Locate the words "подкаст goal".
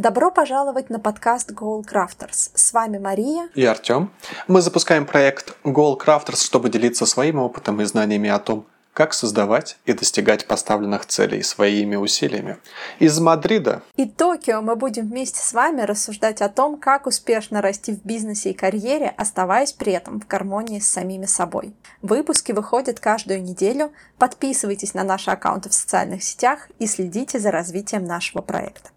0.98-1.84